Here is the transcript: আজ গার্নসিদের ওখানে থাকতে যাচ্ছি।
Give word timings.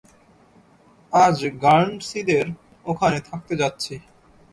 আজ 1.13 1.37
গার্নসিদের 1.63 2.45
ওখানে 2.85 3.19
থাকতে 3.29 3.53
যাচ্ছি। 3.61 3.95